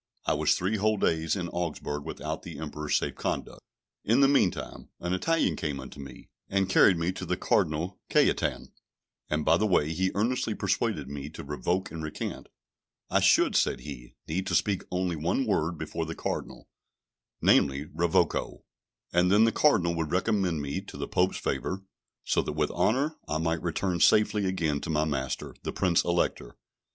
I 0.25 0.33
was 0.33 0.55
three 0.55 0.77
whole 0.77 0.97
days 0.97 1.35
in 1.35 1.47
Augsburg 1.49 2.05
without 2.05 2.41
the 2.41 2.57
Emperor's 2.57 2.97
safe 2.97 3.13
conduct. 3.13 3.61
In 4.03 4.21
the 4.21 4.27
mean 4.27 4.49
time, 4.49 4.89
an 4.99 5.13
Italian 5.13 5.55
came 5.55 5.79
unto 5.79 5.99
me, 5.99 6.29
and 6.49 6.67
carried 6.67 6.97
me 6.97 7.11
to 7.11 7.23
the 7.23 7.37
Cardinal 7.37 7.99
Cajetan; 8.09 8.71
and 9.29 9.45
by 9.45 9.57
the 9.57 9.67
way 9.67 9.93
he 9.93 10.09
earnestly 10.15 10.55
persuaded 10.55 11.07
me 11.07 11.29
to 11.29 11.43
revoke 11.43 11.91
and 11.91 12.01
recant; 12.01 12.49
I 13.11 13.19
should, 13.19 13.55
said 13.55 13.81
he, 13.81 14.15
need 14.27 14.47
to 14.47 14.55
speak 14.55 14.79
but 14.89 14.97
only 14.97 15.15
one 15.17 15.45
word 15.45 15.77
before 15.77 16.07
the 16.07 16.15
Cardinal, 16.15 16.67
namely, 17.39 17.85
Revoco, 17.85 18.63
and 19.13 19.31
then 19.31 19.43
the 19.43 19.51
Cardinal 19.51 19.93
would 19.93 20.11
recommend 20.11 20.63
me 20.63 20.81
to 20.81 20.97
the 20.97 21.07
Pope's 21.07 21.37
favour 21.37 21.83
so 22.23 22.41
that 22.41 22.53
with 22.53 22.71
honour 22.71 23.17
I 23.27 23.37
might 23.37 23.61
return 23.61 23.99
safely 23.99 24.47
again 24.47 24.81
to 24.81 24.89
my 24.89 25.05
master, 25.05 25.55
the 25.61 25.71
Prince 25.71 26.03
Elector. 26.03 26.57